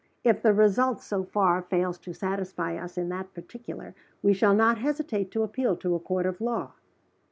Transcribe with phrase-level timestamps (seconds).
[0.23, 3.93] If the result, so far, fails to satisfy us in that particular,
[4.23, 6.73] we shall not hesitate to appeal to a Court of Law."